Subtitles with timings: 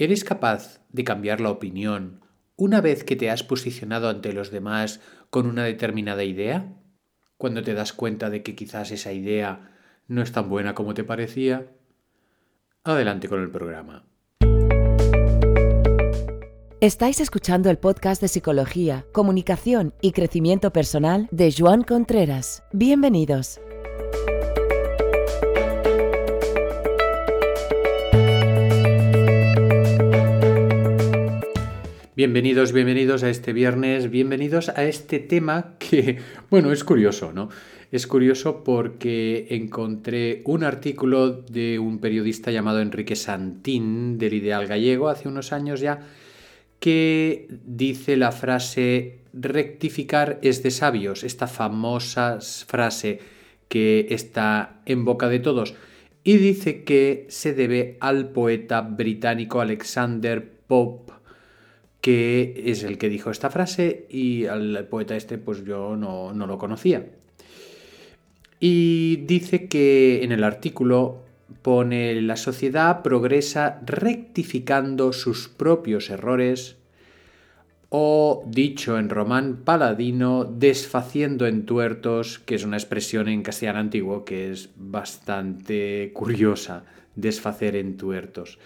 [0.00, 2.22] ¿Eres capaz de cambiar la opinión
[2.56, 6.72] una vez que te has posicionado ante los demás con una determinada idea?
[7.36, 9.76] Cuando te das cuenta de que quizás esa idea
[10.08, 11.66] no es tan buena como te parecía.
[12.82, 14.06] Adelante con el programa.
[16.80, 22.62] Estáis escuchando el podcast de Psicología, Comunicación y Crecimiento Personal de Joan Contreras.
[22.72, 23.60] Bienvenidos.
[32.20, 36.18] Bienvenidos, bienvenidos a este viernes, bienvenidos a este tema que,
[36.50, 37.48] bueno, es curioso, ¿no?
[37.92, 45.08] Es curioso porque encontré un artículo de un periodista llamado Enrique Santín del Ideal Gallego
[45.08, 46.00] hace unos años ya,
[46.78, 53.20] que dice la frase rectificar es de sabios, esta famosa frase
[53.68, 55.74] que está en boca de todos,
[56.22, 61.19] y dice que se debe al poeta británico Alexander Pope
[62.00, 66.46] que es el que dijo esta frase y al poeta este pues yo no, no
[66.46, 67.06] lo conocía.
[68.58, 71.22] Y dice que en el artículo
[71.62, 76.76] pone la sociedad progresa rectificando sus propios errores
[77.90, 84.24] o dicho en román paladino, desfaciendo en tuertos, que es una expresión en castellano antiguo
[84.24, 86.84] que es bastante curiosa,
[87.16, 88.58] desfacer en tuertos.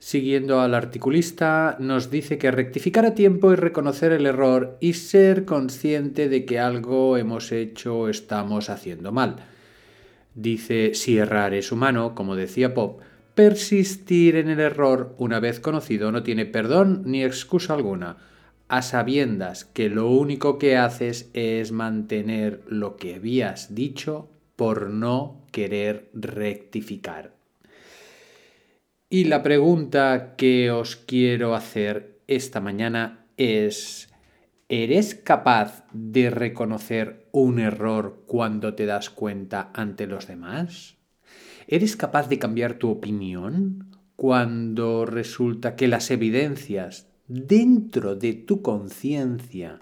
[0.00, 5.44] Siguiendo al articulista, nos dice que rectificar a tiempo y reconocer el error y ser
[5.44, 9.36] consciente de que algo hemos hecho o estamos haciendo mal.
[10.34, 13.02] Dice, si errar es humano, como decía Pop,
[13.34, 18.16] persistir en el error una vez conocido no tiene perdón ni excusa alguna,
[18.68, 25.44] a sabiendas que lo único que haces es mantener lo que habías dicho por no
[25.52, 27.39] querer rectificar.
[29.12, 34.08] Y la pregunta que os quiero hacer esta mañana es,
[34.68, 40.96] ¿eres capaz de reconocer un error cuando te das cuenta ante los demás?
[41.66, 49.80] ¿Eres capaz de cambiar tu opinión cuando resulta que las evidencias dentro de tu conciencia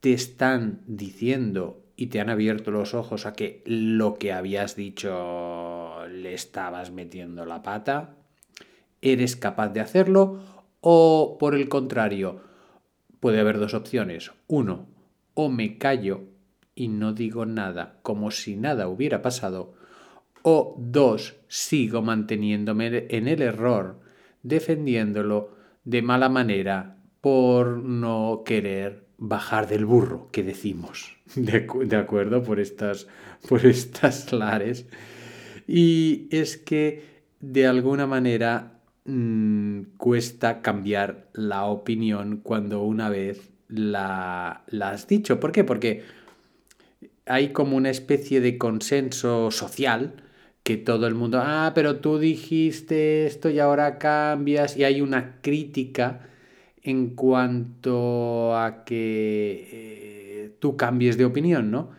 [0.00, 6.06] te están diciendo y te han abierto los ojos a que lo que habías dicho
[6.08, 8.16] le estabas metiendo la pata?
[9.02, 10.40] Eres capaz de hacerlo
[10.80, 12.40] o por el contrario,
[13.20, 14.32] puede haber dos opciones.
[14.46, 14.88] Uno,
[15.34, 16.24] o me callo
[16.74, 19.74] y no digo nada como si nada hubiera pasado.
[20.42, 24.00] O dos, sigo manteniéndome en el error,
[24.42, 32.58] defendiéndolo de mala manera por no querer bajar del burro, que decimos, de, acuerdo, por
[32.58, 33.06] estas,
[33.46, 34.86] por estas lares.
[35.66, 37.04] Y es que
[37.40, 45.40] de alguna manera Mm, cuesta cambiar la opinión cuando una vez la, la has dicho.
[45.40, 45.64] ¿Por qué?
[45.64, 46.04] Porque
[47.26, 50.14] hay como una especie de consenso social
[50.62, 55.40] que todo el mundo, ah, pero tú dijiste esto y ahora cambias, y hay una
[55.40, 56.28] crítica
[56.82, 61.90] en cuanto a que eh, tú cambies de opinión, ¿no?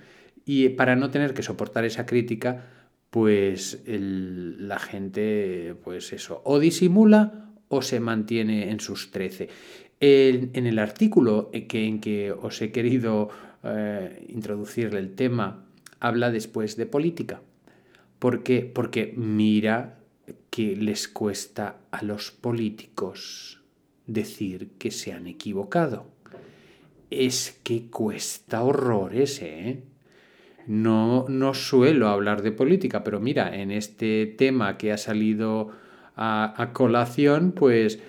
[0.46, 2.66] Y para no tener que soportar esa crítica,
[3.12, 9.50] pues la gente, pues eso, o disimula o se mantiene en sus trece.
[10.00, 13.30] En, el artículo que, en que os he querido
[13.64, 15.66] eh, introducir el tema,
[16.00, 17.42] habla después de política.
[18.18, 18.62] ¿Por qué?
[18.62, 20.00] Porque mira
[20.50, 23.62] que les cuesta a los políticos
[24.08, 26.06] decir que se han equivocado.
[27.10, 29.84] Es que cuesta horrores, ¿eh?
[30.68, 35.72] No, no suelo hablar de política, pero mira, en este tema que ha salido
[36.16, 38.00] a, colación, pues,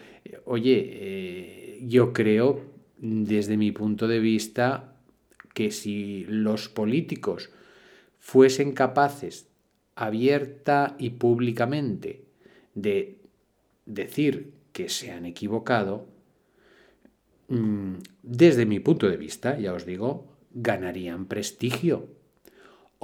[0.44, 2.60] oye, eh, yo creo,
[2.98, 4.94] desde mi punto de vista,
[5.54, 7.50] que si los políticos
[8.18, 9.48] fuesen capaces
[9.94, 12.24] abierta y públicamente
[12.74, 13.18] de
[13.86, 16.06] decir que se han equivocado,
[17.48, 22.08] mm, desde mi punto de vista, ya os digo, ganarían prestigio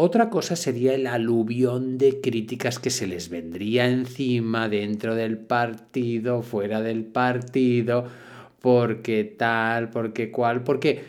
[0.00, 6.42] otra cosa sería el aluvión de críticas que se les vendría encima dentro del partido,
[6.42, 8.06] fuera del partido,
[8.60, 11.02] porque tal, porque cual, porque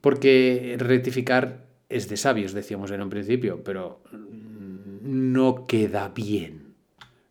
[0.00, 4.02] porque rectificar es de sabios, decíamos en un principio, pero
[5.02, 6.72] no queda bien.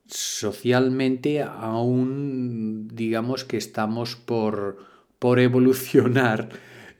[0.06, 4.78] Socialmente aún digamos que estamos por,
[5.18, 6.50] por evolucionar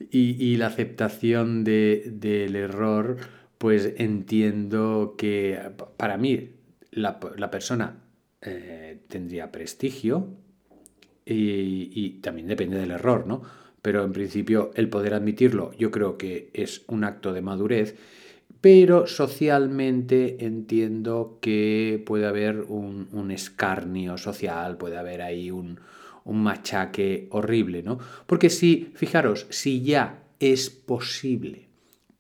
[0.10, 3.18] y, la aceptación del error
[3.62, 5.56] pues entiendo que
[5.96, 6.50] para mí
[6.90, 8.02] la, persona
[8.42, 10.30] eh, tendría prestigio
[11.24, 13.44] y, y también depende del error, ¿no?
[13.84, 17.96] Pero en principio el poder admitirlo yo creo que es un acto de madurez
[18.62, 25.80] pero socialmente entiendo que puede haber un, escarnio social, puede haber ahí un,
[26.26, 28.00] un, machaque horrible, ¿no?
[28.26, 31.71] Porque si, fijaros, si ya es posible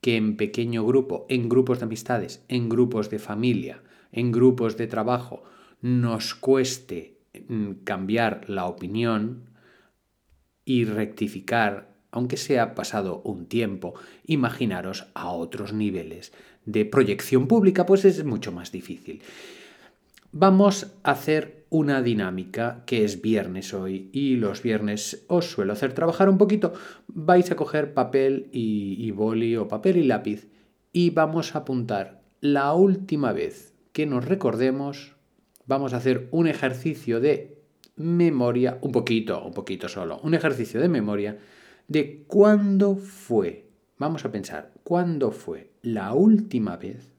[0.01, 4.87] que en pequeño grupo, en grupos de amistades, en grupos de familia, en grupos de
[4.87, 5.43] trabajo,
[5.81, 9.49] nos cueste mm, cambiar la opinión
[10.65, 13.93] y rectificar aunque sea pasado un tiempo,
[14.25, 16.33] imaginaros a otros niveles
[16.65, 19.21] de proyección pública, pues es mucho más difícil.
[20.33, 25.91] Vamos a hacer una dinámica que es viernes hoy y los viernes os suelo hacer
[25.91, 26.71] trabajar un poquito.
[27.07, 30.47] Vais a coger papel y, y boli o papel y lápiz
[30.93, 35.17] y vamos a apuntar la última vez que nos recordemos.
[35.65, 37.61] Vamos a hacer un ejercicio de
[37.97, 41.39] memoria, un poquito, un poquito solo, un ejercicio de memoria
[41.89, 47.10] de cuándo fue, vamos a pensar, cuándo fue la última vez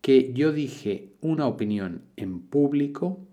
[0.00, 3.26] que yo dije una opinión en público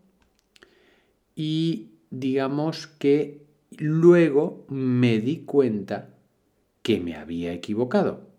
[1.36, 3.46] y digamos que
[3.78, 6.16] luego me di cuenta
[6.82, 8.30] que me había equivocado.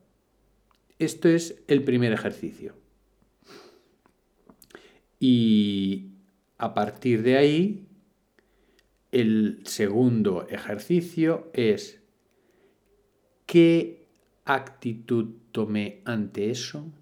[0.99, 2.75] Esto es el primer ejercicio.
[5.19, 6.11] Y
[6.59, 7.87] a partir de ahí,
[9.13, 12.01] el segundo ejercicio es
[13.47, 14.09] ¿Qué
[14.45, 16.93] actitud tomé ante eso?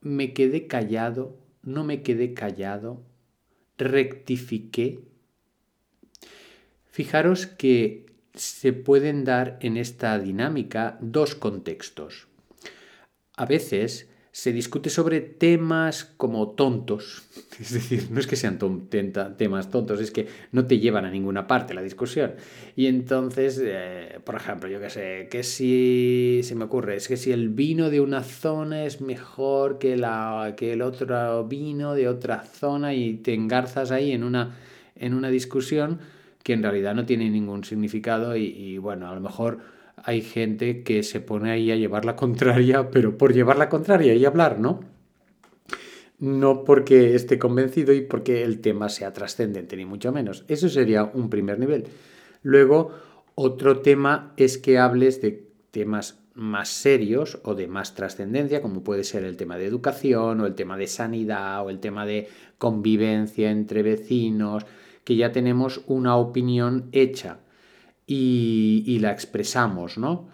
[0.00, 1.36] ¿Me quedé callado?
[1.62, 3.02] ¿No me quedé callado?
[3.78, 5.00] ¿Rectifiqué?
[6.86, 12.28] Fijaros que se pueden dar en esta dinámica dos contextos.
[13.36, 14.08] A veces
[14.38, 17.24] se discute sobre temas como tontos,
[17.60, 18.60] es decir, no es que sean
[19.36, 22.34] temas tontos, es que no te llevan a ninguna parte la discusión.
[22.76, 27.16] Y entonces, eh, por ejemplo, yo qué sé, que si se me ocurre, es que
[27.16, 32.06] si el vino de una zona es mejor que, la, que el otro vino de
[32.06, 34.56] otra zona y te engarzas ahí en una,
[34.94, 35.98] en una discusión
[36.44, 41.02] que en realidad no tiene ningún significado y bueno, a lo mejor hay gente que
[41.02, 44.80] se pone ahí a llevar la contraria, pero por llevar la contraria y hablar, ¿no?
[46.18, 50.44] No porque esté convencido y porque el tema sea trascendente, ni mucho menos.
[50.48, 51.84] Eso sería un primer nivel.
[52.42, 52.90] Luego,
[53.34, 59.04] otro tema es que hables de temas más serios o de más trascendencia, como puede
[59.04, 62.28] ser el tema de educación o el tema de sanidad o el tema de
[62.58, 64.66] convivencia entre vecinos,
[65.04, 67.40] que ya tenemos una opinión hecha
[68.10, 70.28] y, la expresamos, ¿no?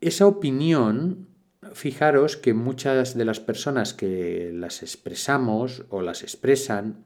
[0.00, 1.26] Esa opinión,
[1.72, 7.04] fijaros que muchas de las personas que las expresamos o las expresan,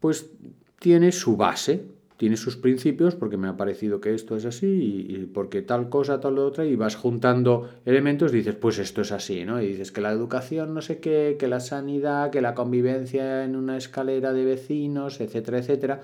[0.00, 0.30] pues
[0.78, 1.84] tiene su base,
[2.16, 6.20] tiene sus principios, porque me ha parecido que esto es así, y, porque tal cosa,
[6.20, 9.60] tal otra, y vas juntando elementos, dices, pues esto es así, ¿no?
[9.60, 13.56] Y dices que la educación, no sé qué, que la sanidad, que la convivencia en
[13.56, 16.02] una escalera de vecinos, etcétera, etcétera,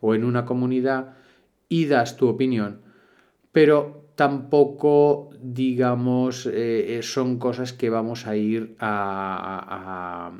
[0.00, 1.16] o en una comunidad,
[1.68, 2.80] y das tu opinión,
[3.52, 10.32] pero tampoco, digamos, eh, eh, son cosas que vamos a ir a,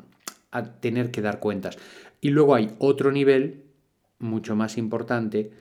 [0.51, 1.77] a, tener que dar cuentas.
[2.19, 3.63] Y luego hay otro nivel,
[4.19, 5.51] mucho más importante,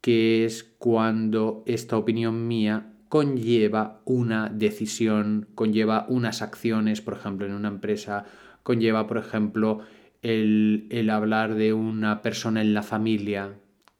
[0.00, 7.54] que es cuando esta opinión mía conlleva una decisión, conlleva unas acciones, por ejemplo, en
[7.54, 8.24] una empresa,
[8.62, 9.80] conlleva, por ejemplo,
[10.22, 13.54] el, el hablar de una persona en la familia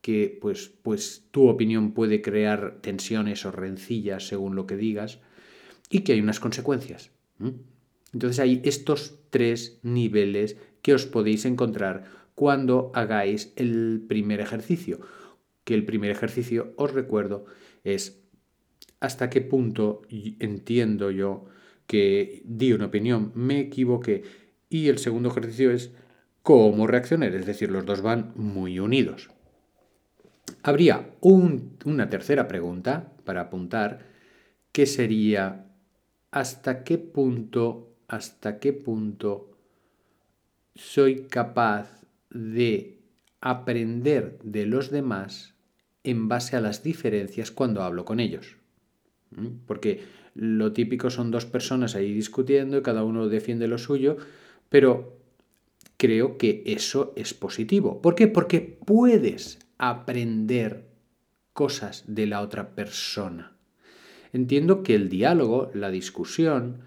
[0.04, 5.20] que pues, pues tu opinión puede crear tensiones o rencillas según lo que digas
[5.88, 7.10] y que hay unas consecuencias.
[8.12, 15.00] Entonces hay estos tres niveles que os podéis encontrar cuando hagáis el primer ejercicio.
[15.64, 17.46] Que el primer ejercicio, os recuerdo,
[17.82, 18.20] es
[19.00, 21.46] hasta qué punto entiendo yo
[21.86, 24.22] que di una opinión, me equivoqué.
[24.68, 25.94] Y el segundo ejercicio es
[26.42, 29.30] cómo reaccionar, es decir, los dos van muy unidos.
[30.62, 34.06] Habría una tercera pregunta para apuntar,
[34.72, 35.66] que sería
[36.30, 39.50] ¿hasta qué punto, hasta qué punto
[40.74, 42.98] soy capaz de
[43.40, 45.54] aprender de los demás
[46.02, 48.56] en base a las diferencias cuando hablo con ellos?
[49.30, 49.66] ¿Mm?
[49.66, 50.02] Porque
[50.34, 54.16] lo típico son dos personas ahí discutiendo y cada uno defiende lo suyo,
[54.68, 55.16] pero
[55.96, 58.02] creo que eso es positivo.
[58.02, 58.26] ¿Por qué?
[58.26, 60.88] Porque puedes aprender
[61.52, 63.56] cosas de la otra persona.
[64.32, 66.80] Entiendo que el diálogo, la discusión,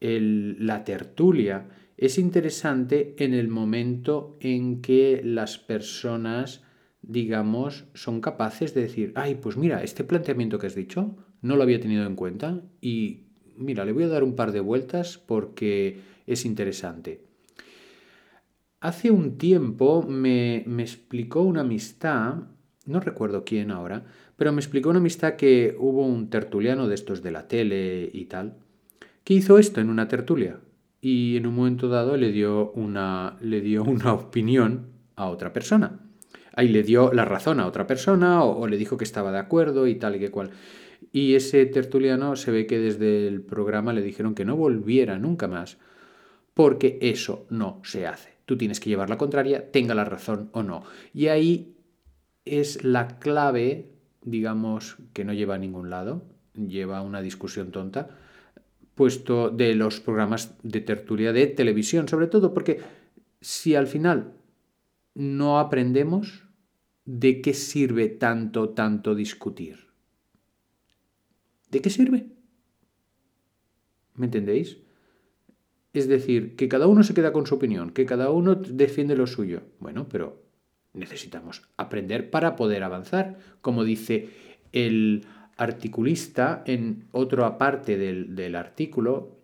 [0.00, 6.62] la tertulia es interesante en el momento en que las personas,
[7.02, 11.62] digamos, son capaces de decir, ay, pues mira, este planteamiento que has dicho no lo
[11.62, 16.00] había tenido en cuenta y mira, le voy a dar un par de vueltas porque
[16.26, 17.27] es interesante.
[18.80, 22.34] Hace un tiempo me, me explicó una amistad,
[22.86, 24.04] no recuerdo quién ahora,
[24.36, 28.26] pero me explicó una amistad que hubo un tertuliano de estos de la tele y
[28.26, 28.56] tal,
[29.24, 30.60] que hizo esto en una tertulia
[31.00, 36.00] y en un momento dado le dio una, le dio una opinión a otra persona.
[36.54, 39.86] Ahí le dio la razón a otra persona o, le dijo que estaba de acuerdo
[39.86, 40.50] y tal y que cual.
[41.12, 45.46] Y ese tertuliano se ve que desde el programa le dijeron que no volviera nunca
[45.48, 45.78] más
[46.54, 48.37] porque eso no se hace.
[48.48, 50.82] Tú tienes que llevar la contraria, tenga la razón o no.
[51.12, 51.76] Y ahí
[52.46, 56.22] es la clave, digamos, que no lleva a ningún lado,
[56.54, 58.08] lleva a una discusión tonta,
[58.94, 62.80] puesto de los programas de tertulia de televisión, sobre todo porque
[63.42, 64.32] si al final
[65.12, 66.44] no aprendemos,
[67.04, 69.88] ¿de qué sirve tanto, tanto discutir?
[71.70, 72.28] ¿De qué sirve?
[74.14, 74.78] ¿Me entendéis?
[75.92, 79.26] Es decir, que cada uno se queda con su opinión, que cada uno defiende lo
[79.26, 79.62] suyo.
[79.80, 80.42] Bueno, pero
[80.92, 83.38] necesitamos aprender para poder avanzar.
[83.60, 84.28] Como dice
[84.72, 85.26] el
[85.56, 89.38] articulista en otra parte del, artículo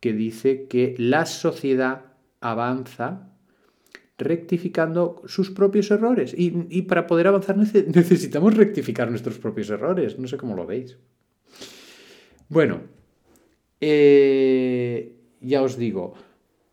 [0.00, 2.04] que dice que la sociedad
[2.40, 3.32] avanza
[4.18, 6.34] rectificando sus propios errores.
[6.36, 7.56] Y, para poder avanzar
[7.94, 10.18] necesitamos rectificar nuestros propios errores.
[10.18, 10.98] No sé cómo lo veis.
[12.48, 12.80] Bueno,
[13.80, 16.14] eh, ya os digo,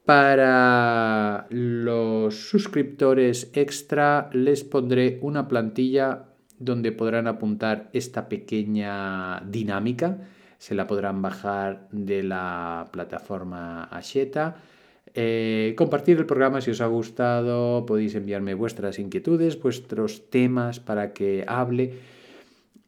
[0.05, 6.25] para los suscriptores extra les pondré una plantilla
[6.59, 10.19] donde podrán apuntar esta pequeña dinámica.
[10.57, 14.57] Se la podrán bajar de la plataforma Asheta.
[15.13, 21.13] Eh, compartir el programa si os ha gustado, podéis enviarme vuestras inquietudes, vuestros temas para
[21.13, 21.93] que hable.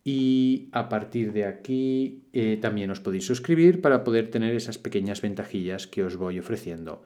[0.10, 5.20] Y a partir de aquí eh, también os podéis suscribir para poder tener esas pequeñas
[5.20, 7.04] ventajillas que os voy ofreciendo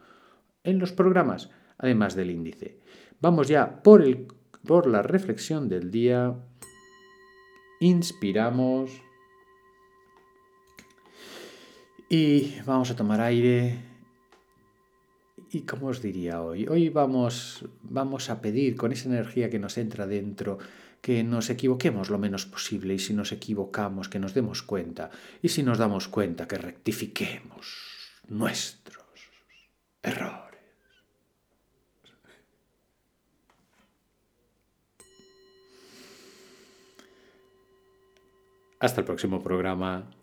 [0.63, 2.77] en los programas, además del índice.
[3.19, 4.27] Vamos ya por, el,
[4.67, 6.35] por la reflexión del día
[7.79, 8.91] inspiramos
[12.07, 13.79] y vamos a tomar aire.
[15.49, 16.67] ¿Y cómo os diría hoy?
[16.67, 20.59] Hoy vamos, vamos a pedir con esa energía que nos entra dentro
[21.01, 25.09] que nos equivoquemos lo menos posible y si nos equivocamos que nos demos cuenta
[25.41, 29.03] y si nos damos cuenta que rectifiquemos nuestros
[30.03, 30.51] errores.
[38.79, 40.20] Hasta el próximo programa.